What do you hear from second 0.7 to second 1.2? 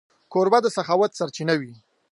سخاوت